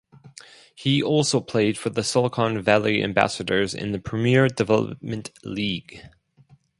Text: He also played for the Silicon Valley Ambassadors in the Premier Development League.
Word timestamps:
He 0.73 1.03
also 1.03 1.39
played 1.41 1.77
for 1.77 1.91
the 1.91 2.03
Silicon 2.03 2.59
Valley 2.63 3.03
Ambassadors 3.03 3.75
in 3.75 3.91
the 3.91 3.99
Premier 3.99 4.47
Development 4.47 5.29
League. 5.43 6.01